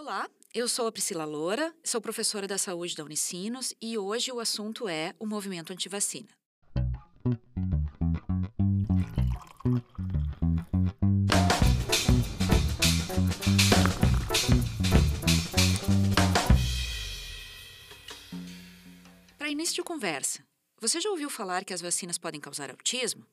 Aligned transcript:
Olá, 0.00 0.30
eu 0.54 0.68
sou 0.68 0.86
a 0.86 0.92
Priscila 0.92 1.24
Loura, 1.24 1.74
sou 1.82 2.00
professora 2.00 2.46
da 2.46 2.56
saúde 2.56 2.94
da 2.94 3.02
Unicinos 3.02 3.74
e 3.82 3.98
hoje 3.98 4.30
o 4.30 4.38
assunto 4.38 4.88
é 4.88 5.12
o 5.18 5.26
movimento 5.26 5.72
antivacina. 5.72 6.28
Para 19.36 19.50
início 19.50 19.74
de 19.74 19.82
conversa, 19.82 20.44
você 20.80 21.00
já 21.00 21.10
ouviu 21.10 21.28
falar 21.28 21.64
que 21.64 21.74
as 21.74 21.80
vacinas 21.80 22.16
podem 22.16 22.40
causar 22.40 22.70
autismo? 22.70 23.26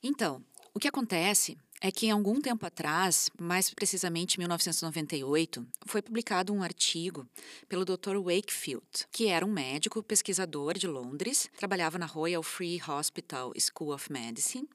Então, 0.00 0.44
o 0.72 0.78
que 0.78 0.86
acontece 0.86 1.58
é 1.86 1.92
que, 1.92 2.08
algum 2.08 2.40
tempo 2.40 2.64
atrás, 2.64 3.28
mais 3.38 3.68
precisamente 3.68 4.36
em 4.36 4.38
1998, 4.38 5.66
foi 5.84 6.00
publicado 6.00 6.50
um 6.50 6.62
artigo 6.62 7.28
pelo 7.68 7.84
Dr. 7.84 8.16
Wakefield, 8.24 8.86
que 9.12 9.26
era 9.26 9.44
um 9.44 9.52
médico 9.52 10.02
pesquisador 10.02 10.78
de 10.78 10.86
Londres, 10.86 11.50
trabalhava 11.58 11.98
na 11.98 12.06
Royal 12.06 12.42
Free 12.42 12.80
Hospital 12.88 13.52
School 13.58 13.92
of 13.92 14.10
Medicine, 14.10 14.66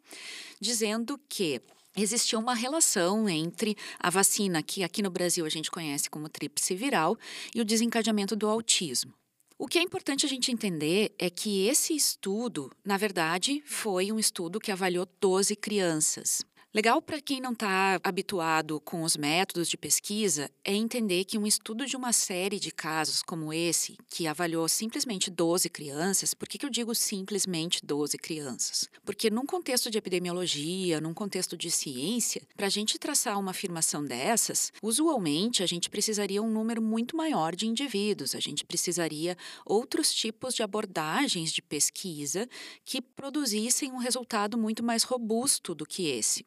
dizendo 0.62 1.20
que 1.28 1.60
existia 1.98 2.38
uma 2.38 2.54
relação 2.54 3.28
entre 3.28 3.76
a 4.00 4.12
vacina, 4.12 4.62
que 4.62 4.84
aqui 4.84 5.02
no 5.02 5.10
Brasil 5.10 5.48
a 5.48 5.50
gente 5.50 5.72
conhece 5.72 6.12
como 6.12 6.30
tríplice 6.30 6.76
viral, 6.76 7.18
e 7.56 7.60
o 7.60 7.66
desencadeamento 7.66 8.36
do 8.36 8.48
autismo. 8.48 9.12
O 9.58 9.68
que 9.68 9.80
é 9.80 9.82
importante 9.82 10.28
a 10.28 10.30
gente 10.30 10.52
entender 10.52 11.16
é 11.18 11.28
que 11.28 11.66
esse 11.66 11.96
estudo, 11.96 12.72
na 12.86 12.98
verdade, 12.98 13.64
foi 13.66 14.12
um 14.12 14.20
estudo 14.20 14.60
que 14.60 14.72
avaliou 14.72 15.08
12 15.20 15.56
crianças. 15.56 16.48
Legal 16.72 17.02
para 17.02 17.20
quem 17.20 17.42
não 17.42 17.54
está 17.54 18.00
habituado 18.04 18.80
com 18.82 19.02
os 19.02 19.18
métodos 19.18 19.68
de 19.68 19.76
pesquisa 19.76 20.52
é 20.64 20.72
entender 20.72 21.26
que 21.26 21.36
um 21.36 21.48
estudo 21.48 21.84
de 21.84 21.98
uma 21.98 22.14
série 22.14 22.60
de 22.60 22.70
casos 22.70 23.24
como 23.24 23.52
esse, 23.52 23.98
que 24.08 24.28
avaliou 24.28 24.70
simplesmente 24.70 25.32
12 25.32 25.68
crianças, 25.68 26.36
por 26.36 26.48
que, 26.48 26.60
que 26.60 26.66
eu 26.68 26.70
digo 26.70 26.94
simplesmente 26.94 27.84
12 27.84 28.20
crianças? 28.20 28.88
Porque 29.04 29.32
num 29.32 29.48
contexto 29.48 29.90
de 29.90 29.98
epidemiologia, 29.98 31.02
num 31.02 31.12
contexto 31.12 31.58
de 31.58 31.72
ciência, 31.72 32.44
para 32.56 32.68
a 32.68 32.70
gente 32.70 33.00
traçar 33.00 33.40
uma 33.40 33.50
afirmação 33.50 34.06
dessas, 34.06 34.72
usualmente 34.80 35.64
a 35.64 35.66
gente 35.66 35.90
precisaria 35.90 36.40
um 36.40 36.52
número 36.52 36.84
muito 36.84 37.18
maior 37.18 37.56
de 37.56 37.66
indivíduos, 37.66 38.36
a 38.36 38.40
gente 38.40 38.64
precisaria 38.64 39.36
outros 39.66 40.14
tipos 40.14 40.54
de 40.54 40.62
abordagens 40.62 41.52
de 41.52 41.64
pesquisa 41.64 42.48
que 42.86 43.02
produzissem 43.02 43.92
um 43.92 43.98
resultado 43.98 44.56
muito 44.56 44.84
mais 44.84 45.02
robusto 45.02 45.74
do 45.74 45.84
que 45.84 46.06
esse. 46.06 46.46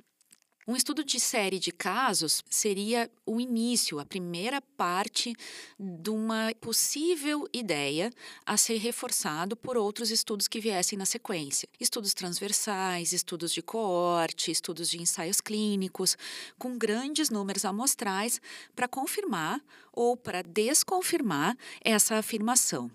Um 0.64 0.77
estudo 0.77 1.02
de 1.02 1.18
série 1.18 1.58
de 1.58 1.72
casos 1.72 2.41
seria 2.48 3.10
o 3.27 3.41
início, 3.41 3.98
a 3.98 4.05
primeira 4.05 4.62
parte 4.77 5.34
de 5.77 6.08
uma 6.08 6.54
possível 6.60 7.48
ideia 7.52 8.12
a 8.46 8.56
ser 8.56 8.77
reforçado 8.77 9.56
por 9.56 9.77
outros 9.77 10.12
estudos 10.12 10.46
que 10.46 10.60
viessem 10.60 10.96
na 10.96 11.04
sequência. 11.04 11.69
Estudos 11.80 12.14
transversais, 12.14 13.12
estudos 13.12 13.52
de 13.52 13.60
coorte, 13.60 14.52
estudos 14.52 14.88
de 14.88 15.02
ensaios 15.02 15.41
clínicos, 15.41 16.16
com 16.56 16.78
grandes 16.78 17.28
números 17.28 17.64
amostrais 17.64 18.41
para 18.76 18.86
confirmar 18.86 19.60
ou 19.92 20.16
para 20.16 20.42
desconfirmar 20.44 21.56
essa 21.84 22.19
afirmação. 22.19 22.88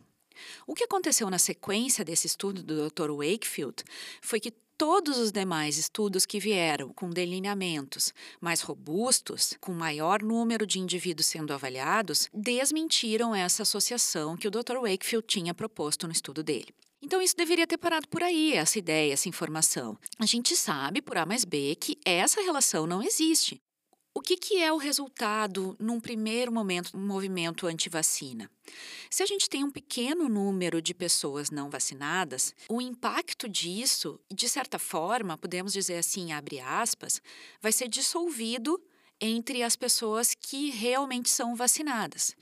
O 0.65 0.73
que 0.73 0.83
aconteceu 0.83 1.29
na 1.29 1.39
sequência 1.39 2.03
desse 2.03 2.27
estudo 2.27 2.63
do 2.63 2.89
Dr. 2.89 3.11
Wakefield 3.11 3.83
foi 4.21 4.39
que 4.39 4.51
todos 4.77 5.17
os 5.17 5.31
demais 5.31 5.77
estudos 5.77 6.25
que 6.25 6.39
vieram 6.39 6.93
com 6.93 7.09
delineamentos 7.09 8.13
mais 8.39 8.61
robustos, 8.61 9.55
com 9.59 9.73
maior 9.73 10.21
número 10.21 10.67
de 10.67 10.79
indivíduos 10.79 11.25
sendo 11.25 11.51
avaliados, 11.51 12.29
desmentiram 12.33 13.33
essa 13.33 13.63
associação 13.63 14.37
que 14.37 14.47
o 14.47 14.51
Dr. 14.51 14.77
Wakefield 14.81 15.25
tinha 15.25 15.53
proposto 15.53 16.05
no 16.05 16.13
estudo 16.13 16.43
dele. 16.43 16.67
Então, 17.01 17.21
isso 17.21 17.35
deveria 17.35 17.67
ter 17.67 17.77
parado 17.77 18.07
por 18.07 18.23
aí, 18.23 18.53
essa 18.53 18.79
ideia, 18.79 19.13
essa 19.13 19.29
informação. 19.29 19.97
A 20.19 20.25
gente 20.25 20.55
sabe, 20.55 21.01
por 21.01 21.17
A 21.17 21.25
mais 21.25 21.45
B, 21.45 21.75
que 21.79 21.97
essa 22.03 22.41
relação 22.41 22.87
não 22.87 23.03
existe. 23.03 23.61
O 24.17 24.19
que, 24.19 24.35
que 24.35 24.57
é 24.57 24.73
o 24.73 24.77
resultado, 24.77 25.75
num 25.79 25.99
primeiro 25.99 26.51
momento, 26.51 26.97
um 26.97 27.05
movimento 27.05 27.67
anti-vacina? 27.67 28.49
Se 29.11 29.21
a 29.21 29.27
gente 29.27 29.47
tem 29.47 29.63
um 29.63 29.69
pequeno 29.69 30.27
número 30.27 30.81
de 30.81 30.91
pessoas 30.91 31.51
não 31.51 31.69
vacinadas, 31.69 32.51
o 32.67 32.81
impacto 32.81 33.47
disso, 33.47 34.19
de 34.33 34.49
certa 34.49 34.79
forma, 34.79 35.37
podemos 35.37 35.71
dizer 35.71 35.99
assim, 35.99 36.31
abre 36.31 36.59
aspas, 36.59 37.21
vai 37.61 37.71
ser 37.71 37.87
dissolvido 37.87 38.81
entre 39.21 39.61
as 39.61 39.75
pessoas 39.75 40.33
que 40.33 40.71
realmente 40.71 41.29
são 41.29 41.55
vacinadas, 41.55 42.35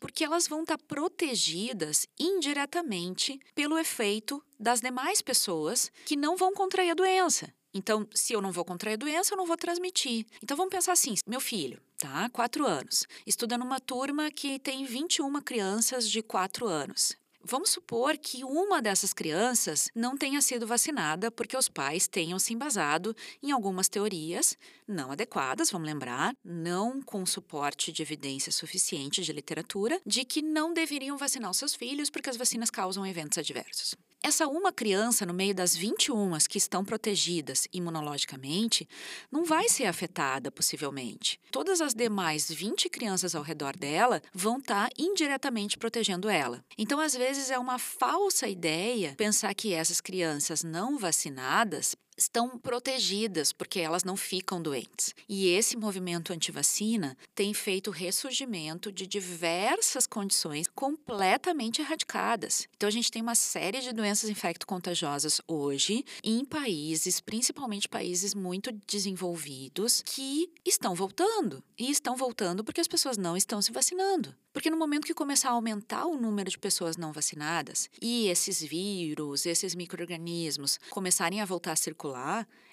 porque 0.00 0.24
elas 0.24 0.48
vão 0.48 0.62
estar 0.62 0.78
protegidas 0.88 2.04
indiretamente 2.18 3.38
pelo 3.54 3.78
efeito 3.78 4.42
das 4.58 4.80
demais 4.80 5.22
pessoas 5.22 5.88
que 6.04 6.16
não 6.16 6.36
vão 6.36 6.52
contrair 6.52 6.90
a 6.90 6.94
doença. 6.94 7.54
Então, 7.74 8.06
se 8.14 8.32
eu 8.32 8.42
não 8.42 8.52
vou 8.52 8.64
contrair 8.64 8.94
a 8.94 8.98
doença, 8.98 9.32
eu 9.32 9.36
não 9.36 9.46
vou 9.46 9.56
transmitir. 9.56 10.26
Então, 10.42 10.56
vamos 10.56 10.70
pensar 10.70 10.92
assim: 10.92 11.14
meu 11.26 11.40
filho, 11.40 11.80
tá? 11.98 12.28
Quatro 12.30 12.66
anos, 12.66 13.06
estuda 13.26 13.56
numa 13.56 13.80
turma 13.80 14.30
que 14.30 14.58
tem 14.58 14.84
21 14.84 15.40
crianças 15.40 16.08
de 16.08 16.22
quatro 16.22 16.66
anos. 16.66 17.16
Vamos 17.44 17.70
supor 17.70 18.16
que 18.16 18.44
uma 18.44 18.80
dessas 18.80 19.12
crianças 19.12 19.88
não 19.96 20.16
tenha 20.16 20.40
sido 20.40 20.64
vacinada 20.64 21.28
porque 21.28 21.56
os 21.56 21.68
pais 21.68 22.06
tenham 22.06 22.38
se 22.38 22.54
embasado 22.54 23.16
em 23.42 23.50
algumas 23.50 23.88
teorias 23.88 24.56
não 24.86 25.10
adequadas, 25.10 25.70
vamos 25.70 25.88
lembrar, 25.88 26.34
não 26.44 27.02
com 27.02 27.24
suporte 27.26 27.90
de 27.90 28.02
evidência 28.02 28.52
suficiente 28.52 29.22
de 29.22 29.32
literatura, 29.32 30.00
de 30.06 30.24
que 30.24 30.40
não 30.40 30.72
deveriam 30.72 31.16
vacinar 31.16 31.50
os 31.50 31.56
seus 31.56 31.74
filhos 31.74 32.10
porque 32.10 32.30
as 32.30 32.36
vacinas 32.36 32.70
causam 32.70 33.06
eventos 33.06 33.38
adversos. 33.38 33.96
Essa 34.24 34.46
uma 34.46 34.72
criança, 34.72 35.26
no 35.26 35.34
meio 35.34 35.52
das 35.52 35.74
21 35.74 36.38
que 36.48 36.56
estão 36.56 36.84
protegidas 36.84 37.66
imunologicamente, 37.72 38.88
não 39.32 39.44
vai 39.44 39.68
ser 39.68 39.86
afetada, 39.86 40.48
possivelmente. 40.48 41.40
Todas 41.50 41.80
as 41.80 41.92
demais 41.92 42.48
20 42.48 42.88
crianças 42.88 43.34
ao 43.34 43.42
redor 43.42 43.76
dela 43.76 44.22
vão 44.32 44.58
estar 44.58 44.88
tá 44.88 44.94
indiretamente 44.96 45.76
protegendo 45.76 46.28
ela. 46.28 46.64
Então, 46.78 47.00
às 47.00 47.14
vezes, 47.14 47.50
é 47.50 47.58
uma 47.58 47.80
falsa 47.80 48.46
ideia 48.46 49.16
pensar 49.16 49.52
que 49.54 49.74
essas 49.74 50.00
crianças 50.00 50.62
não 50.62 50.96
vacinadas 50.96 51.96
estão 52.22 52.58
protegidas 52.58 53.52
porque 53.52 53.80
elas 53.80 54.04
não 54.04 54.16
ficam 54.16 54.60
doentes. 54.62 55.14
E 55.28 55.48
esse 55.48 55.76
movimento 55.76 56.32
antivacina 56.32 57.16
tem 57.34 57.52
feito 57.52 57.88
o 57.88 57.92
ressurgimento 57.92 58.90
de 58.92 59.06
diversas 59.06 60.06
condições 60.06 60.66
completamente 60.74 61.80
erradicadas. 61.80 62.68
Então 62.76 62.88
a 62.88 62.92
gente 62.92 63.10
tem 63.10 63.22
uma 63.22 63.34
série 63.34 63.80
de 63.80 63.92
doenças 63.92 64.30
infecto-contagiosas 64.30 65.40
hoje 65.46 66.04
em 66.22 66.44
países, 66.44 67.20
principalmente 67.20 67.88
países 67.88 68.34
muito 68.34 68.72
desenvolvidos, 68.86 70.02
que 70.04 70.50
estão 70.64 70.94
voltando. 70.94 71.62
E 71.78 71.90
estão 71.90 72.16
voltando 72.16 72.64
porque 72.64 72.80
as 72.80 72.88
pessoas 72.88 73.16
não 73.16 73.36
estão 73.36 73.60
se 73.60 73.72
vacinando. 73.72 74.34
Porque 74.52 74.68
no 74.68 74.76
momento 74.76 75.06
que 75.06 75.14
começar 75.14 75.48
a 75.48 75.52
aumentar 75.52 76.06
o 76.06 76.20
número 76.20 76.50
de 76.50 76.58
pessoas 76.58 76.96
não 76.96 77.10
vacinadas 77.10 77.88
e 78.00 78.28
esses 78.28 78.62
vírus, 78.62 79.46
esses 79.46 79.74
micro-organismos 79.74 80.78
começarem 80.90 81.40
a 81.40 81.44
voltar 81.46 81.72
a 81.72 81.76
circular, 81.76 82.11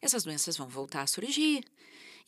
essas 0.01 0.23
doenças 0.23 0.57
vão 0.57 0.67
voltar 0.67 1.01
a 1.01 1.07
surgir. 1.07 1.63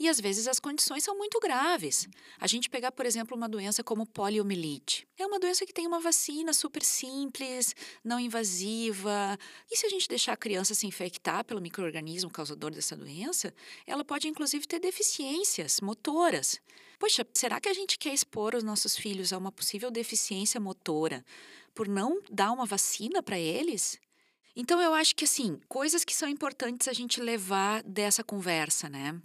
E 0.02 0.10
às 0.10 0.20
vezes 0.20 0.48
as 0.48 0.60
condições 0.60 1.04
são 1.04 1.16
muito 1.16 1.40
graves. 1.40 2.08
A 2.40 2.48
gente 2.48 2.72
pegar, 2.72 2.92
por 2.92 3.06
exemplo, 3.06 3.38
uma 3.38 3.48
doença 3.48 3.84
como 3.84 4.04
poliomielite. 4.04 5.08
É 5.16 5.24
uma 5.28 5.40
doença 5.40 5.64
que 5.64 5.72
tem 5.72 5.86
uma 5.86 6.00
vacina 6.00 6.54
super 6.54 6.82
simples, 6.82 7.76
não 8.04 8.20
invasiva. 8.20 9.38
E 9.70 9.78
se 9.78 9.86
a 9.86 9.90
gente 9.90 10.08
deixar 10.08 10.34
a 10.34 10.38
criança 10.38 10.74
se 10.74 10.88
infectar 10.88 11.46
pelo 11.46 11.62
microorganismo 11.62 12.32
causador 12.32 12.72
dessa 12.72 12.96
doença, 12.96 13.54
ela 13.86 14.04
pode 14.04 14.28
inclusive 14.28 14.66
ter 14.66 14.80
deficiências 14.80 15.80
motoras. 15.82 16.60
Poxa, 16.98 17.24
será 17.34 17.60
que 17.60 17.70
a 17.70 17.74
gente 17.74 18.00
quer 18.00 18.14
expor 18.14 18.56
os 18.56 18.64
nossos 18.64 18.96
filhos 18.96 19.32
a 19.32 19.38
uma 19.38 19.52
possível 19.52 19.92
deficiência 19.92 20.60
motora 20.60 21.24
por 21.76 21.88
não 21.88 22.22
dar 22.32 22.52
uma 22.52 22.66
vacina 22.66 23.22
para 23.22 23.40
eles? 23.40 24.00
Então 24.56 24.82
eu 24.82 24.94
acho 24.94 25.16
que 25.16 25.26
assim, 25.26 25.60
coisas 25.68 26.04
que 26.04 26.16
são 26.16 26.28
importantes 26.28 26.88
a 26.88 26.94
gente 26.94 27.22
levar 27.22 27.84
dessa 27.84 28.24
conversa, 28.24 28.90
né? 28.90 29.22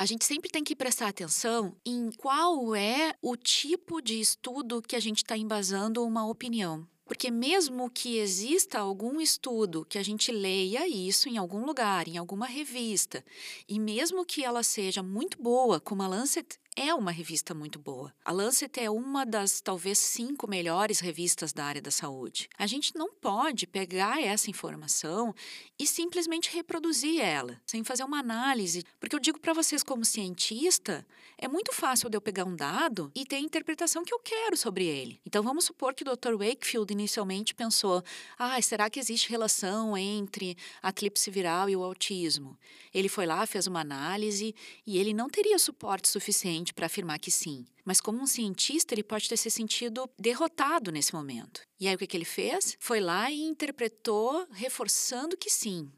a 0.00 0.06
gente 0.06 0.24
sempre 0.24 0.48
tem 0.48 0.64
que 0.64 0.74
prestar 0.74 1.08
atenção 1.08 1.76
em 1.84 2.10
qual 2.12 2.74
é 2.74 3.14
o 3.20 3.36
tipo 3.36 4.00
de 4.00 4.18
estudo 4.18 4.80
que 4.80 4.96
a 4.96 5.00
gente 5.00 5.18
está 5.18 5.36
embasando 5.36 6.02
uma 6.02 6.26
opinião. 6.26 6.88
Porque, 7.04 7.30
mesmo 7.30 7.90
que 7.90 8.16
exista 8.16 8.78
algum 8.78 9.20
estudo 9.20 9.84
que 9.84 9.98
a 9.98 10.02
gente 10.02 10.32
leia 10.32 10.88
isso 10.88 11.28
em 11.28 11.36
algum 11.36 11.66
lugar, 11.66 12.08
em 12.08 12.16
alguma 12.16 12.46
revista, 12.46 13.22
e 13.68 13.78
mesmo 13.78 14.24
que 14.24 14.42
ela 14.42 14.62
seja 14.62 15.02
muito 15.02 15.36
boa, 15.42 15.78
como 15.78 16.02
a 16.02 16.08
Lancet 16.08 16.58
é 16.76 16.94
uma 16.94 17.10
revista 17.10 17.52
muito 17.52 17.78
boa. 17.78 18.12
A 18.24 18.32
Lancet 18.32 18.78
é 18.78 18.88
uma 18.88 19.26
das 19.26 19.60
talvez 19.60 19.98
cinco 19.98 20.48
melhores 20.48 21.00
revistas 21.00 21.52
da 21.52 21.64
área 21.64 21.82
da 21.82 21.90
saúde. 21.90 22.48
A 22.56 22.66
gente 22.66 22.94
não 22.96 23.12
pode 23.12 23.66
pegar 23.66 24.22
essa 24.22 24.50
informação 24.50 25.34
e 25.78 25.86
simplesmente 25.86 26.54
reproduzir 26.54 27.20
ela, 27.20 27.60
sem 27.66 27.82
fazer 27.82 28.04
uma 28.04 28.18
análise. 28.18 28.84
Porque 28.98 29.16
eu 29.16 29.20
digo 29.20 29.40
para 29.40 29.52
vocês, 29.52 29.82
como 29.82 30.04
cientista, 30.04 31.06
é 31.36 31.48
muito 31.48 31.72
fácil 31.72 32.08
de 32.08 32.16
eu 32.16 32.20
pegar 32.20 32.44
um 32.44 32.54
dado 32.54 33.10
e 33.14 33.24
ter 33.24 33.36
a 33.36 33.40
interpretação 33.40 34.04
que 34.04 34.14
eu 34.14 34.20
quero 34.20 34.56
sobre 34.56 34.84
ele. 34.84 35.20
Então 35.26 35.42
vamos 35.42 35.64
supor 35.64 35.94
que 35.94 36.02
o 36.02 36.16
Dr. 36.16 36.34
Wakefield 36.36 36.92
inicialmente 36.92 37.54
pensou: 37.54 38.02
ah, 38.38 38.60
será 38.62 38.88
que 38.88 39.00
existe 39.00 39.28
relação 39.28 39.96
entre 39.96 40.56
a 40.82 40.90
eclipse 40.90 41.30
viral 41.30 41.68
e 41.68 41.76
o 41.76 41.82
autismo? 41.82 42.58
Ele 42.92 43.08
foi 43.08 43.26
lá, 43.26 43.46
fez 43.46 43.66
uma 43.66 43.80
análise 43.80 44.54
e 44.86 44.98
ele 44.98 45.12
não 45.14 45.28
teria 45.28 45.58
suporte 45.58 46.08
suficiente 46.08 46.69
para 46.74 46.86
afirmar 46.86 47.18
que 47.18 47.30
sim. 47.30 47.66
Mas 47.84 48.00
como 48.00 48.20
um 48.20 48.26
cientista, 48.26 48.94
ele 48.94 49.02
pode 49.02 49.28
ter 49.28 49.36
se 49.36 49.50
sentido 49.50 50.08
derrotado 50.18 50.92
nesse 50.92 51.14
momento. 51.14 51.62
E 51.78 51.88
aí 51.88 51.94
o 51.94 51.98
que, 51.98 52.06
que 52.06 52.16
ele 52.16 52.24
fez? 52.24 52.76
Foi 52.78 53.00
lá 53.00 53.30
e 53.30 53.42
interpretou, 53.42 54.46
reforçando 54.52 55.36
que 55.36 55.50
sim. 55.50 55.90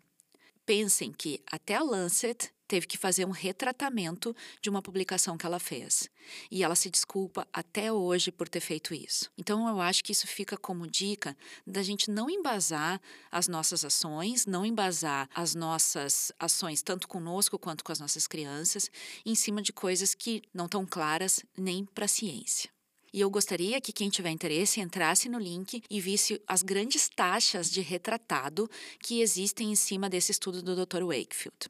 Pensem 0.64 1.12
que 1.12 1.42
até 1.50 1.74
a 1.74 1.82
Lancet 1.82 2.50
teve 2.72 2.86
que 2.86 2.96
fazer 2.96 3.26
um 3.26 3.30
retratamento 3.30 4.34
de 4.62 4.70
uma 4.70 4.80
publicação 4.80 5.36
que 5.36 5.44
ela 5.44 5.58
fez. 5.58 6.08
E 6.50 6.64
ela 6.64 6.74
se 6.74 6.88
desculpa 6.88 7.46
até 7.52 7.92
hoje 7.92 8.32
por 8.32 8.48
ter 8.48 8.60
feito 8.60 8.94
isso. 8.94 9.30
Então, 9.36 9.68
eu 9.68 9.78
acho 9.78 10.02
que 10.02 10.10
isso 10.10 10.26
fica 10.26 10.56
como 10.56 10.86
dica 10.86 11.36
da 11.66 11.82
gente 11.82 12.10
não 12.10 12.30
embasar 12.30 12.98
as 13.30 13.46
nossas 13.46 13.84
ações, 13.84 14.46
não 14.46 14.64
embasar 14.64 15.28
as 15.34 15.54
nossas 15.54 16.32
ações, 16.38 16.80
tanto 16.80 17.06
conosco 17.06 17.58
quanto 17.58 17.84
com 17.84 17.92
as 17.92 18.00
nossas 18.00 18.26
crianças, 18.26 18.90
em 19.26 19.34
cima 19.34 19.60
de 19.60 19.70
coisas 19.70 20.14
que 20.14 20.40
não 20.54 20.64
estão 20.64 20.86
claras 20.86 21.44
nem 21.54 21.84
para 21.84 22.06
a 22.06 22.08
ciência. 22.08 22.70
E 23.12 23.20
eu 23.20 23.28
gostaria 23.28 23.82
que 23.82 23.92
quem 23.92 24.08
tiver 24.08 24.30
interesse 24.30 24.80
entrasse 24.80 25.28
no 25.28 25.38
link 25.38 25.82
e 25.90 26.00
visse 26.00 26.40
as 26.48 26.62
grandes 26.62 27.10
taxas 27.10 27.70
de 27.70 27.82
retratado 27.82 28.66
que 28.98 29.20
existem 29.20 29.70
em 29.70 29.76
cima 29.76 30.08
desse 30.08 30.32
estudo 30.32 30.62
do 30.62 30.74
Dr. 30.74 31.02
Wakefield. 31.02 31.68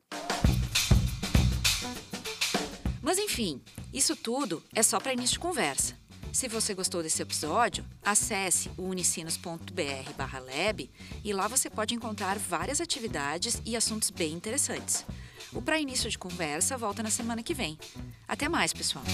Mas 3.02 3.18
enfim, 3.18 3.60
isso 3.92 4.16
tudo 4.16 4.62
é 4.72 4.82
só 4.82 4.98
para 5.00 5.12
início 5.12 5.34
de 5.34 5.40
conversa. 5.40 6.00
Se 6.32 6.48
você 6.48 6.72
gostou 6.72 7.02
desse 7.02 7.20
episódio, 7.20 7.84
acesse 8.02 8.70
unicinos.br/lab 8.78 10.90
e 11.22 11.32
lá 11.32 11.46
você 11.46 11.68
pode 11.68 11.94
encontrar 11.94 12.38
várias 12.38 12.80
atividades 12.80 13.60
e 13.66 13.76
assuntos 13.76 14.10
bem 14.10 14.32
interessantes. 14.32 15.04
O 15.52 15.60
Para 15.60 15.78
Início 15.78 16.08
de 16.08 16.18
Conversa 16.18 16.78
volta 16.78 17.02
na 17.02 17.10
semana 17.10 17.42
que 17.42 17.52
vem. 17.52 17.78
Até 18.26 18.48
mais, 18.48 18.72
pessoal! 18.72 19.04